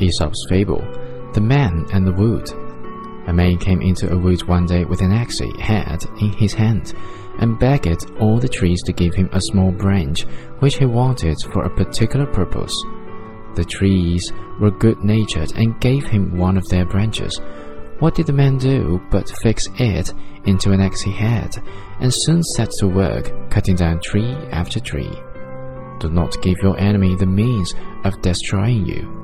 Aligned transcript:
Aesop's 0.00 0.46
Fable 0.48 0.80
The 1.34 1.40
Man 1.40 1.86
and 1.92 2.06
the 2.06 2.12
Wood. 2.12 2.50
A 3.28 3.32
man 3.32 3.58
came 3.58 3.82
into 3.82 4.10
a 4.10 4.16
wood 4.16 4.42
one 4.48 4.64
day 4.64 4.84
with 4.84 5.02
an 5.02 5.12
axe 5.12 5.38
he 5.38 5.52
had 5.60 6.04
in 6.20 6.32
his 6.32 6.54
hand 6.54 6.94
and 7.38 7.58
begged 7.58 8.10
all 8.20 8.38
the 8.38 8.48
trees 8.48 8.82
to 8.84 8.92
give 8.92 9.14
him 9.14 9.28
a 9.32 9.40
small 9.40 9.70
branch 9.70 10.22
which 10.60 10.78
he 10.78 10.86
wanted 10.86 11.36
for 11.52 11.64
a 11.64 11.76
particular 11.76 12.26
purpose. 12.26 12.74
The 13.54 13.64
trees 13.64 14.32
were 14.60 14.70
good 14.70 15.04
natured 15.04 15.52
and 15.56 15.80
gave 15.80 16.06
him 16.06 16.38
one 16.38 16.56
of 16.56 16.66
their 16.68 16.86
branches. 16.86 17.38
What 17.98 18.14
did 18.14 18.26
the 18.26 18.32
man 18.32 18.58
do 18.58 19.00
but 19.10 19.28
fix 19.42 19.68
it 19.78 20.12
into 20.44 20.70
an 20.72 20.80
axe 20.80 21.02
head 21.02 21.56
and 22.00 22.14
soon 22.14 22.42
set 22.42 22.70
to 22.78 22.88
work 22.88 23.50
cutting 23.50 23.74
down 23.74 24.00
tree 24.00 24.32
after 24.52 24.80
tree? 24.80 25.10
Do 25.98 26.08
not 26.08 26.40
give 26.40 26.56
your 26.62 26.78
enemy 26.78 27.16
the 27.16 27.26
means 27.26 27.74
of 28.04 28.22
destroying 28.22 28.86
you. 28.86 29.17